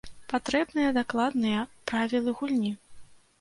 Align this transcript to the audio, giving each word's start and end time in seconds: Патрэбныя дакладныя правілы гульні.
Патрэбныя 0.31 0.93
дакладныя 0.97 1.67
правілы 1.93 2.35
гульні. 2.41 2.73